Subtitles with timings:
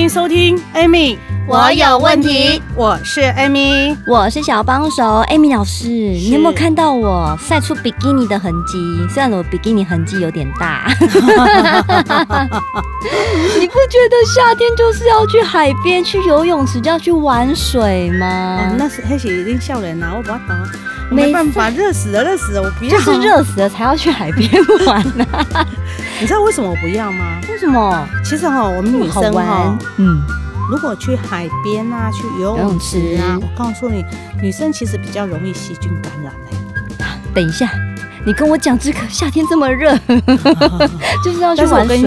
[0.00, 2.62] 欢迎收听 Amy，我有问题。
[2.74, 5.88] 我是 Amy，我是小帮手 Amy 老师。
[5.88, 8.78] 你有没有看到我晒出比基尼的痕迹？
[9.12, 10.90] 虽然我比基尼痕迹有点大。
[10.98, 11.06] 你
[13.66, 18.70] 不觉得夏天就是要去海边、去游泳池，就要去玩水吗？
[18.70, 20.14] 哦、那是黑是一定笑人啊！
[20.16, 20.40] 我不懂，
[21.10, 22.92] 没办法，热死了，热死了，我不要。
[22.92, 24.50] 就是热死了才要去海边
[24.86, 25.66] 玩呢、啊。
[26.20, 27.40] 你知道为什么我不要吗？
[27.48, 28.08] 为什么？
[28.22, 30.20] 其实哈，我们女生哈，嗯，
[30.70, 34.04] 如果去海边啊，去游泳池啊，我告诉你，
[34.42, 36.58] 女生其实比较容易细菌感染嘞。
[37.34, 37.70] 等一下，
[38.26, 39.96] 你跟我讲这个夏天这么热，
[41.24, 42.02] 就是要去玩水。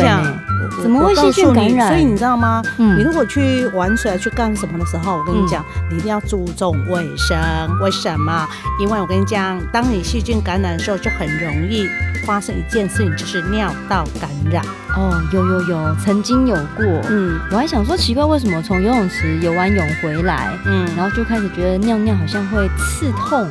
[0.81, 1.87] 怎么会细菌感染？
[1.89, 2.61] 所以你知道吗？
[2.77, 7.37] 嗯，你如果去玩水去干什么的时候，我跟你讲，你一定要注重卫生。
[7.81, 8.47] 为什么？
[8.79, 11.87] 因为我跟你讲，当你细菌感染的时候，就很容易
[12.25, 14.63] 发生一件事情，就是尿道感染。
[14.95, 16.85] 哦，有有有，曾经有过。
[17.09, 23.49] 嗯，我还想说奇怪，为什么从游泳池游完泳回来，嗯，然后就开始觉得尿尿好像会刺痛。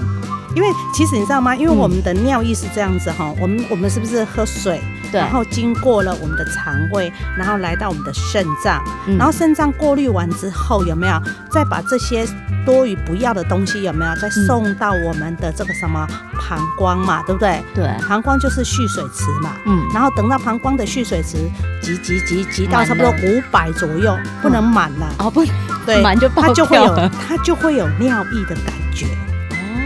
[0.55, 1.55] 因为其实你知道吗？
[1.55, 4.81] 因为我们的尿液是这样子哈，我们我们是不是喝水？
[5.13, 8.83] 然后经过了我们的肠胃，然后来到我们的肾脏，
[9.19, 12.27] 然后肾脏过滤完之后，有没有再把这些
[12.65, 16.07] 多余不要的东西有没有再送到我们的这个什么
[16.49, 17.23] 膀胱嘛？
[17.27, 17.63] 对不对？
[17.75, 19.51] 对，膀胱就是蓄水池嘛。
[19.67, 21.37] 嗯，然后等到膀胱的蓄水池
[21.83, 25.45] 挤挤挤挤到差不多五百左右，不能满了哦，不，
[25.85, 26.97] 对， 满就它就会有
[27.29, 29.07] 它就会有尿意的感觉。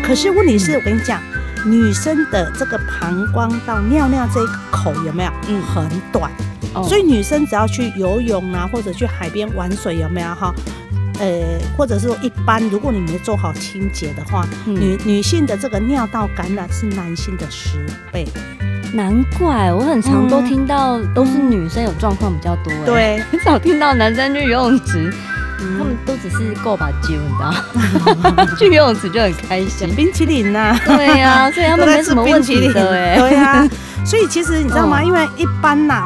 [0.07, 1.21] 可是问题是我跟你讲，
[1.65, 5.33] 女生的这个膀胱到尿尿这一口有没有？
[5.49, 6.31] 嗯，很短，
[6.85, 10.55] 所以女生只要去游泳啊，或者去海边玩水，有没有哈？
[11.19, 18.25] 呃，或者是说一般，如果你没做好清洁的话，女女性的这个尿道感染是男性的十倍。
[18.93, 25.13] 难怪我很常都听到都是女生有状况比较多，对， 很少听到男生去游泳池。
[25.59, 27.43] 他们都只是够把酒，你知
[28.37, 28.47] 道？
[28.57, 30.81] 去游泳池就很开心，冰淇淋呐、啊。
[30.87, 33.17] 对呀、啊，所以他们没什么问题的 哎。
[33.19, 33.69] 对呀、啊，
[34.07, 35.03] 所以其实你知道吗？
[35.03, 36.05] 因为一般呐，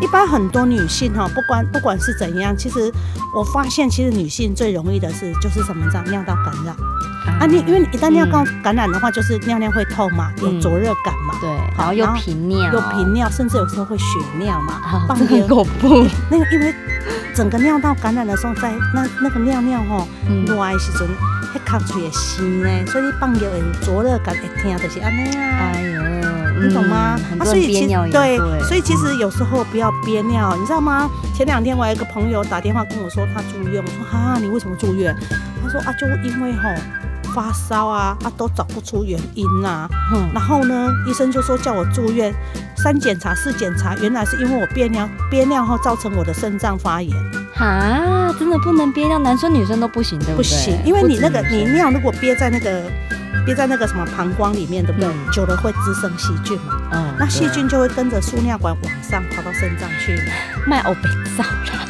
[0.00, 2.92] 一般很多女性哈，不管不管是怎样，其实
[3.34, 6.74] 我发现，其实女性最容易的是就是什么这样尿道感染。
[7.40, 14.04] 啊，你因为你一旦尿道感染的话，就是尿尿会痛嘛，有灼热感嘛，对，然后又频尿，又频尿，甚至有时候会血
[14.38, 14.80] 尿嘛，
[15.16, 16.06] 这很恐怖。
[16.30, 16.74] 那个因为
[17.38, 20.08] 整个尿道感染的时候，在那那个尿尿吼，
[20.44, 21.06] 热的时阵，
[21.54, 25.70] 迄口嘴会湿呢，所以你放尿会有灼热感，会痛就是安尼啊。
[25.72, 27.16] 哎呦，你懂吗？
[27.38, 31.08] 啊，所以其实对，所以其实有时候不要憋尿，你知道吗？
[31.32, 35.16] 前两天我有一个朋友打电话跟我说他住院，我说哈，你为什么住院？
[35.62, 36.62] 他说啊，就因为吼。
[37.34, 39.88] 发烧啊，啊都找不出原因呐、啊。
[40.14, 42.34] 嗯，然后呢，医生就说叫我住院，
[42.80, 47.12] 三检查四检查，原来是因为我憋尿，憋尿后造成我的肾脏发炎。
[47.56, 50.36] 啊，真的不能憋尿，男生女生都不行，对不对？
[50.36, 52.84] 不行，因为你那个你尿如果憋在那个。
[53.44, 55.08] 憋在那个什么膀胱里面，对不对？
[55.08, 56.80] 嗯、久了会滋生细菌嘛。
[56.92, 57.14] 嗯。
[57.18, 60.18] 那细菌就会跟着输尿管往上跑到肾脏去。
[60.66, 61.86] 卖欧北皂啦！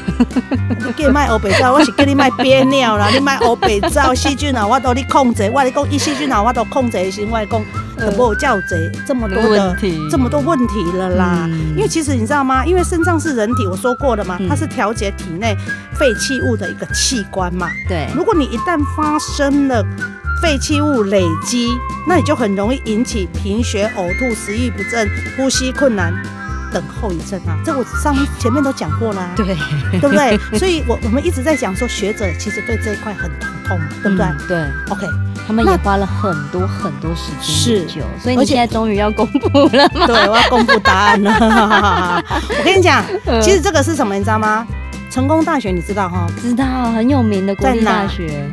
[0.86, 3.08] 你给卖欧北皂，我是给你卖憋尿啦。
[3.08, 5.50] 你卖欧北皂，细菌啊，我都你控制。
[5.52, 7.28] 我你讲，一细菌啊，我都控制行。
[7.30, 7.60] 我讲，
[7.98, 9.76] 都没有叫贼这么多的
[10.10, 11.46] 这么多问题了啦。
[11.50, 12.64] 嗯、因为其实你知道吗？
[12.64, 15.56] 因为肾脏是人体，我说过了嘛，它是调节体内
[15.94, 17.68] 废弃物的一个器官嘛。
[17.88, 18.08] 对。
[18.14, 19.84] 如果你一旦发生了。
[20.42, 21.68] 废弃物累积，
[22.06, 26.12] 那你就很容易引起贫血、呕吐、食欲不振、呼吸困难
[26.72, 27.56] 等后遗症啊！
[27.64, 29.46] 这我上前面都讲过啦，啊，对
[30.00, 30.38] 对不对？
[30.58, 34.26] 所以我我们一直在讲说，学者其实对这一块很头痛，对不对？
[34.26, 35.06] 嗯、对，OK，
[35.46, 40.06] 他们也花了很多很多时间是久，所以你现在终于要公布了吗？
[40.06, 41.32] 对，我要公布答案了。
[42.58, 43.02] 我跟你讲，
[43.42, 44.66] 其实这个是什么，你知道吗？
[45.10, 46.26] 成功大学你知道哈？
[46.40, 48.46] 知道，很有名的国立大学。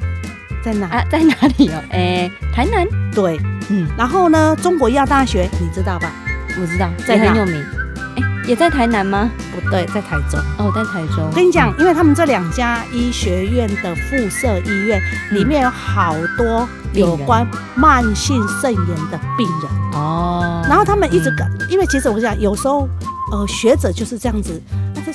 [0.65, 1.06] 在哪啊？
[1.12, 1.83] 在哪里哦？
[1.91, 2.88] 哎、欸，台南。
[3.13, 3.39] 对，
[3.69, 3.88] 嗯。
[3.95, 6.12] 然后呢，中国医药大学你知道吧？
[6.59, 7.63] 我知道，在很有名。
[8.17, 9.29] 哎、欸，也在台南吗？
[9.53, 10.39] 不对，在台中。
[10.57, 11.23] 哦，在台中。
[11.23, 20.65] 我跟你讲，因为他们这两家医学院的附设医院里面有好多有关慢性肾炎的病人哦。
[20.68, 22.89] 然后他们一直搞，因为其实我跟你讲，有时候
[23.31, 24.59] 呃学者就是这样子。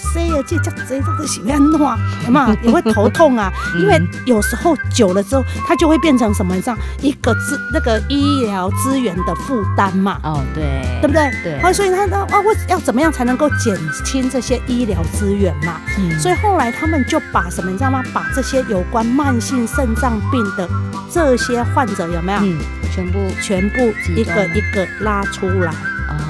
[0.00, 3.52] 西药剂这这这是要弄啊，有没有也会头痛啊？
[3.78, 6.58] 因为有时候久了之后，它就会变成什么？
[6.60, 10.18] 这样一个资那个医疗资源的负担嘛。
[10.24, 11.30] 哦，对，对不对？
[11.42, 11.60] 对。
[11.60, 15.80] 啊，所以他那啊，我要怎么样才能够减轻这些医疗资源嘛？
[15.98, 16.18] 嗯。
[16.18, 18.02] 所以后来他们就把什么，你知道吗？
[18.12, 20.68] 把这些有关慢性肾脏病的
[21.12, 22.38] 这些患者有没有？
[22.42, 22.58] 嗯，
[22.92, 25.72] 全部全部一个一个拉出来，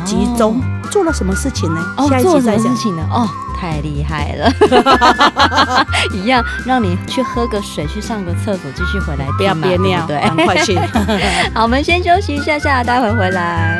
[0.04, 0.62] 集中。
[0.90, 1.80] 做了什么事情呢？
[1.96, 3.06] 哦，做什么事情呢？
[3.12, 3.28] 哦，
[3.60, 4.50] 太厉害了，
[6.16, 10.78] 一样让你去喝个水，去上个厕所，继续回来，不要憋尿，对，赶快去。
[11.52, 13.78] 好，我们先休息一下下，待会回来。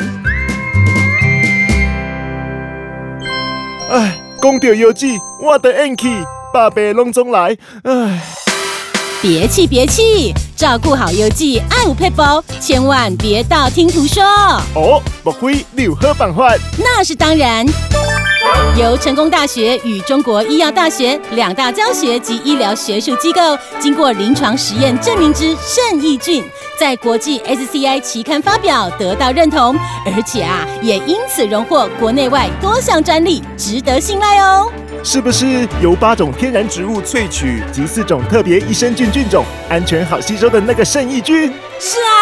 [3.89, 6.23] 哎，讲到药剂，我的运气，
[6.53, 7.57] 百病拢总来。
[7.83, 8.21] 哎，
[9.19, 14.23] 别气别气，照顾好药剂，爱护配包，千万别道听途说。
[14.75, 15.01] 哦。
[15.23, 16.53] 莫非你有好办法？
[16.77, 17.65] 那是当然。
[18.77, 23.41] 由成功大学与中国医药大学两大教学及医疗学术机构
[23.79, 26.43] 经过临床实验证明之肾益菌，
[26.79, 34.71] 在国际 SCI 期刊发表，得到认同，而且啊，也因此荣获国内外多项专利，值得信赖哦。
[35.03, 41.51] 是不是由八种天然植物萃取及四种特别益生菌菌种，安全好吸收的那个肾益菌？
[41.79, 42.13] 是啊。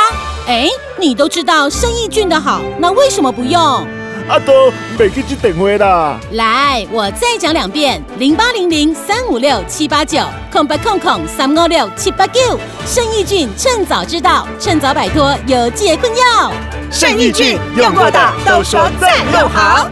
[0.48, 0.68] 哎，
[0.98, 3.86] 你都知道肾益菌的好，那为什么不用？
[4.30, 6.20] 阿都没去接电话啦。
[6.34, 10.20] 来，我再讲两遍：零八零零三五六七八九，
[10.52, 12.40] 空八空空三五六七八九。
[12.86, 16.54] 肾益菌趁早知道，趁早摆脱有戒困药。
[16.92, 19.90] 肾益菌用过的都说赞又好。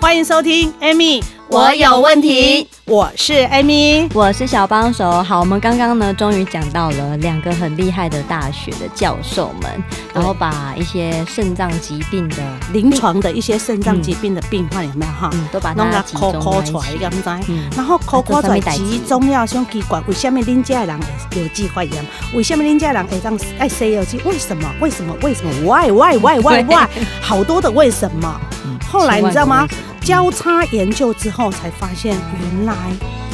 [0.00, 1.20] 欢迎收听，Amy。
[1.48, 5.20] 我有问题，我是 Amy，我是小帮手。
[5.20, 9.68] 好，我们刚刚呢，终于讲到了两个很厉害的大学的教授们，
[10.14, 12.36] 然后把一些肾脏疾病的
[12.72, 17.40] 临床的一些肾脏疾病的病患有没有哈，都把它集中出来，
[17.74, 21.00] 然后抠抠出来集中要想奇怪，为什么恁家的人
[21.32, 22.04] 有机会这样？
[22.34, 24.20] 为什么恁家人会当爱 C O G？？
[24.24, 24.64] 为什么？
[24.80, 25.12] 为什么？
[25.22, 26.86] 为什么？Why Why Why Why Why？
[27.20, 28.40] 好多的为什么？
[28.88, 29.66] 后来你知道吗？
[30.06, 32.76] 交叉研究之后才发现，原来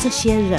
[0.02, 0.58] 这些人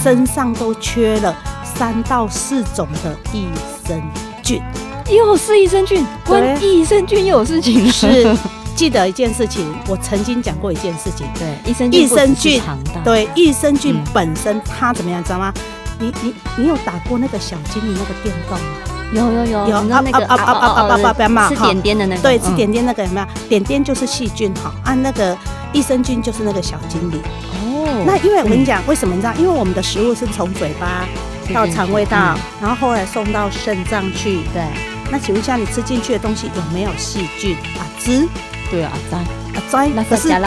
[0.00, 3.48] 身上都缺了三到四种的益
[3.84, 4.00] 生
[4.44, 4.62] 菌。
[5.08, 7.90] 又是益生菌，关益生菌又有事情。
[7.90, 8.32] 是，
[8.76, 11.26] 记得一件事情，我曾经讲过一件事情。
[11.36, 12.62] 对，益生菌，益生菌，
[13.02, 15.52] 对，益生菌本身它怎么样，知道吗？
[15.98, 18.99] 你你你有打过那个小精灵那个电动吗？
[19.12, 21.12] 有有有有啊啊啊啊啊啊啊！
[21.12, 23.26] 不要骂，吃点点的那个，对，吃点点那个有没有？
[23.48, 25.36] 点点就是细菌哈，按那个
[25.72, 27.20] 益生菌就是那个小精灵。
[27.50, 29.34] 哦，那因为我跟你讲，为什么你知道？
[29.34, 31.04] 因为我们的食物是从嘴巴
[31.52, 34.42] 到肠胃道，然后后来送到肾脏去。
[34.54, 34.62] 对，
[35.10, 37.82] 那请问一下，你吃进去的东西有没有细菌啊？
[37.98, 38.28] 汁？
[38.70, 39.24] 对啊，在啊
[39.68, 40.40] 在，可是哎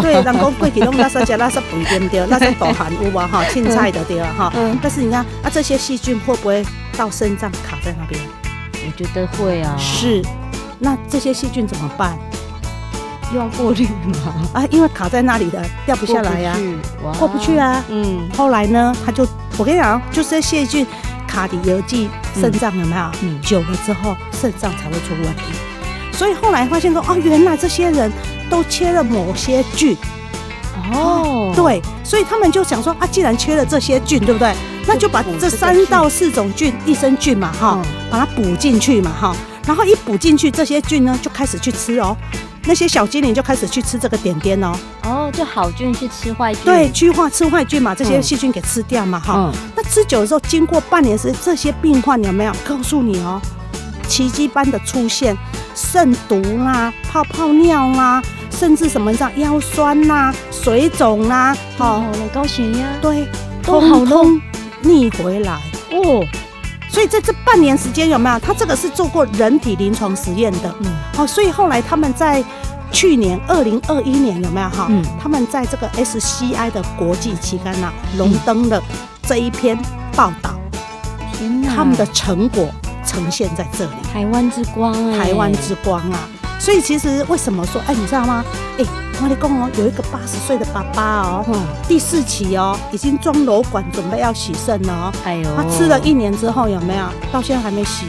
[0.00, 4.50] 对，人讲过去拢拉萨加拉萨饭店对，那是大汉有啊哈，青菜的对啊哈。
[4.56, 6.64] 嗯，但是你看啊，这些细菌会不会？
[6.98, 8.20] 到肾脏卡在那边，
[8.74, 9.76] 我觉得会啊。
[9.78, 10.20] 是，
[10.80, 12.18] 那这些细菌怎么办？
[13.32, 14.34] 又要过滤吗？
[14.52, 16.56] 啊，因为卡在那里的，掉不下来呀，
[17.16, 17.84] 过不去啊。
[17.88, 18.28] 嗯。
[18.36, 19.24] 后来呢，他就
[19.56, 20.84] 我跟你讲，就是这细菌
[21.28, 23.02] 卡的邮寄肾脏有没有？
[23.22, 23.40] 嗯。
[23.42, 25.52] 久了之后，肾脏才会出问题。
[26.12, 28.10] 所以后来发现说，哦，原来这些人
[28.50, 29.96] 都切了某些菌。
[30.92, 31.52] 哦。
[31.54, 34.54] 对，所以他们就想说，啊，既然缺了这些菌，对不对？
[34.86, 42.16] 那就把这三到四种菌，益生菌嘛，哈，把它补进去嘛，哈，然后一补进去，这些菌呢就开始去吃哦，
[42.64, 52.52] 那些小精灵就开始去吃这个点点哦，哦，就好菌去吃坏菌，对，去化吃坏菌嘛，这些细菌给吃掉嘛，哈，那吃久的时候，经过半年时，这些病患有没有？
[52.66, 53.38] 告诉你哦，
[54.08, 55.36] 奇迹般的出现
[55.74, 63.26] 肾毒啦、泡泡尿啦，甚至什么像腰酸呐、水肿啦，好了，高血压，对，
[63.62, 64.40] 都好痛。
[64.82, 65.52] 逆回来。
[65.90, 66.24] 哦，
[66.88, 68.38] 所以在这半年时间有没有？
[68.38, 72.42] 他这个是做过人体临床实验的，嗯，好，所以后来他们在
[72.90, 74.68] 去年二零二一年有没有？
[74.68, 74.86] 哈？
[74.88, 78.82] 嗯，他们在这个 SCI 的国际期刊啊，荣登了
[79.22, 79.76] 这一篇
[80.14, 80.50] 报道，
[81.32, 82.68] 天哪，他们的成果
[83.04, 86.28] 呈现在这里，台湾之光，台湾之光啊！
[86.58, 88.44] 所以其实为什么说，哎，你知道吗？
[88.78, 88.84] 哎。
[89.20, 95.12] 我跟你讲哦，有一个八十岁的爸爸哦，嗯、第四期哦，已经装瘘管，准备要洗肾了哦。
[95.24, 97.04] 哎呦，他吃了一年之后有没有？
[97.32, 98.04] 到现在还没洗。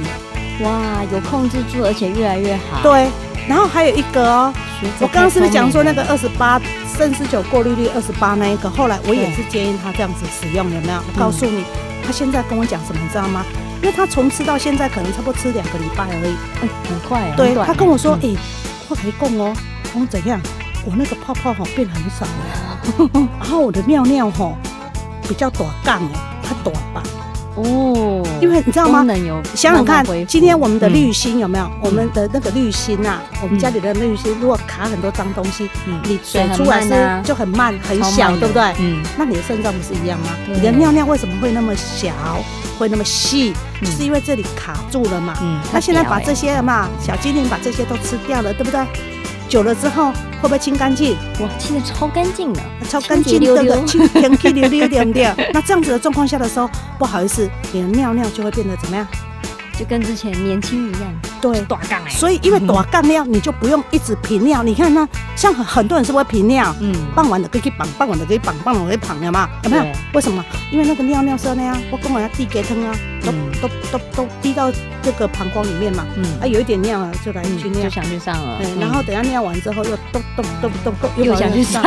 [0.62, 2.84] 哇，有控制住，而且越来越好。
[2.84, 3.10] 对，
[3.48, 4.54] 然后还有一个哦，
[5.00, 6.62] 我刚刚是不是讲说那个二十八
[6.96, 8.70] 肾十九过滤率二十八那一个？
[8.70, 11.00] 后来我也是建议他这样子使用，有没有？
[11.12, 11.64] 我告诉你，
[12.06, 13.44] 他现在跟我讲什么，你知道吗？
[13.82, 17.36] 因为他从吃到现在可能差不多吃两个礼拜而已，哎，很快啊。
[17.36, 18.36] 对，他跟我说，哎，
[18.90, 19.56] 我可以供哦，
[19.96, 20.40] 我怎样？
[20.86, 23.10] 我那个泡泡哈变很少了，
[23.40, 24.52] 然后我的尿尿哈
[25.28, 27.04] 比较短杠哎，它短吧。
[27.60, 29.06] 哦，因为你知道吗？
[29.56, 31.70] 想想看，今天我们的滤芯有没有？
[31.82, 35.70] 我们的那个滤芯呐，我们家里的滤芯如果卡很多脏东西，
[36.04, 38.64] 你水出来是就很慢很小，对不对？
[38.80, 40.30] 嗯，那你的肾脏不是一样吗？
[40.48, 42.14] 你的尿尿为什么会那么小，
[42.78, 43.54] 会那么细？
[43.86, 45.34] 是因为这里卡住了嘛？
[45.42, 48.80] 嗯，那现在把这些嘛，小精灵把这些都吃掉了，对不对？
[49.50, 51.18] 久了之后会不会清干净？
[51.40, 55.30] 哇，清的超干净的，超干净的，清天气溜溜溜溜。
[55.52, 59.06] 那这样子的状况下的时候，不好意思，你的尿尿就会变得怎么样？
[59.78, 64.62] 就跟之前年轻一样，对，短杠哎，所以因为短杠尿，你就不用一直频尿。
[64.62, 69.50] 你看呢，像很很多人是会频尿，嗯，傍晚的可以绑，傍晚的可以绑，傍晚可以绑，的嘛？
[69.64, 69.86] 有没有？
[70.14, 70.44] 为什么？
[70.72, 72.94] 因为那个尿尿是那样，我跟我要滴给汤啊，
[73.24, 73.32] 都
[73.62, 81.84] 都都都滴到这个膀胱里面嘛，嗯，啊，有一点尿了就来去尿，就想去上了，对，然后等下尿完之后又咚咚咚咚咚又想去上，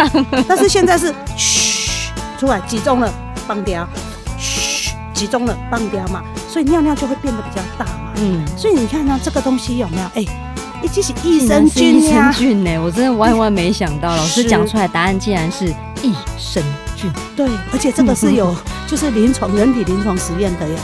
[0.49, 3.13] 但是现在是嘘，出来集中了，
[3.47, 3.87] 放掉，
[4.39, 6.23] 嘘，集中了，放掉嘛。
[6.53, 10.03] 所以尿尿就会变得比较大嘛，嗯，所以你看呢，这个东西有没有？
[10.15, 10.21] 哎，
[10.83, 15.69] 一这是益生菌呀，益生菌呢，我真的万万没想到，老师讲出来答案竟然是
[16.03, 16.63] 益生
[16.95, 17.11] 菌。
[17.35, 18.55] 对，而且这个是有
[18.87, 20.81] 就是临床人体临床实验的呀，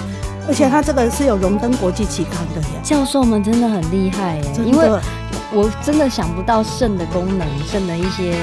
[0.48, 2.80] 而且它这个是有荣登国际期刊的呀。
[2.82, 4.88] 教授们真的很厉害耶，因为
[5.52, 8.38] 我真的想不到肾的功能，肾的一些。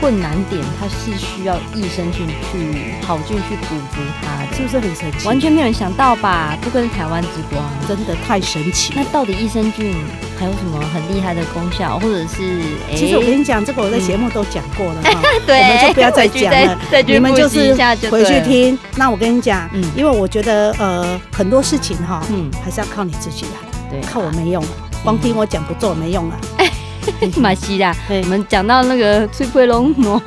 [0.00, 5.26] 困难点，它是需要益生菌去好菌去补足它的，是不是很神奇？
[5.26, 6.56] 完全没有人想到吧？
[6.62, 8.92] 不愧是台湾之光，真的太神奇。
[8.96, 9.94] 那到底益生菌
[10.38, 12.60] 还有什么很厉害的功效，或者是？
[12.96, 16.78] 其实我跟你讲，这个我在节目都讲过了哈， 对，我们就不要再讲了。
[17.06, 17.74] 你们就是
[18.10, 18.78] 回去听。
[18.96, 23.48] 那我跟你讲，嗯，因为我觉得呃很多事情哈，嗯，还是要靠你自己的，
[23.90, 24.64] 对，靠我没用，
[25.02, 26.38] 光听我讲不做没用啊。
[27.36, 30.20] 马西啦，我们讲到那个吹配龙膜，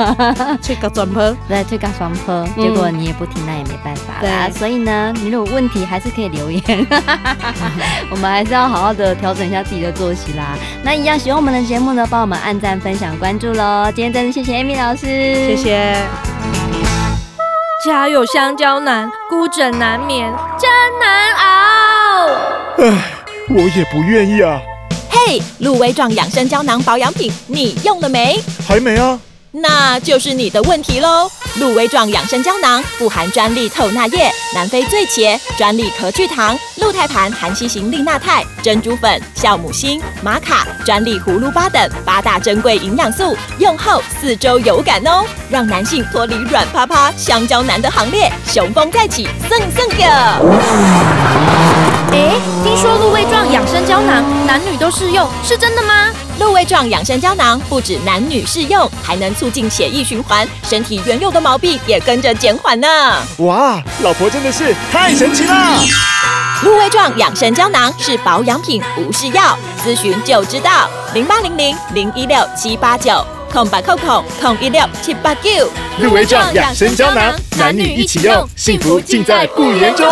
[0.61, 4.49] 吹个转坡，对，吹个双坡，结果你也不听，那也没办法啦。
[4.49, 6.61] 所以呢，你如果问题还是可以留言，
[8.11, 10.57] 我们还是要好好的调整一下自己的作息啦。
[10.83, 13.91] 那一样喜欢我们的节目呢，帮我们按赞、分享、关注喽。
[13.95, 15.95] 今天真的谢谢 Amy 老师，谢谢。
[17.83, 20.69] 家有香蕉难，孤枕难眠，真
[20.99, 22.27] 难熬。
[22.77, 23.13] 唉，
[23.49, 24.61] 我也不愿意啊。
[25.27, 28.41] 嘿，鹿威壮养生胶囊保养品，你用了没？
[28.67, 29.19] 还没啊，
[29.53, 31.29] 那就是你的问题喽。
[31.55, 50.05] 鹿威壮养生胶囊富含专利透钠液、南非醉茄、专利壳聚糖、鹿胎盘含硒型利钠肽、珍珠粉、酵母锌、玛卡、专利葫芦巴等八大珍贵营养素，用后四周有感哦，让男性脱离软趴趴香蕉男的行列，雄风再起，胜胜个。
[52.13, 56.07] 哎，听说鹿威壮养生胶囊男女都适用，是真的吗？
[56.41, 62.87] 鹿威壮养生胶囊不止男女适用，还能促进血液循环，身体原有的毛病也跟着减缓呢。
[63.37, 65.79] 哇，老婆真的是太神奇了！
[66.63, 69.55] 鹿威壮养生胶囊是保养品，不是药，
[69.85, 70.89] 咨询就知道。
[71.13, 75.69] 零八零零零一六七八九空八空空空一六七八九。
[75.99, 80.11] 鹿威壮养生胶囊，男女一起用，幸福尽在不言中。